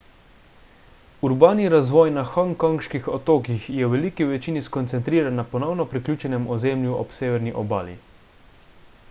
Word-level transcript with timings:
urbani 1.27 1.67
razvoj 1.73 2.13
na 2.15 2.23
hongkonških 2.29 3.09
otokih 3.17 3.69
je 3.75 3.89
v 3.91 3.93
veliki 3.97 4.27
večini 4.31 4.65
skoncentriran 4.71 5.39
na 5.41 5.47
ponovno 5.53 5.87
priključenem 5.93 6.51
ozemlju 6.57 6.99
ob 7.05 7.17
severni 7.21 7.55
obali 7.65 7.97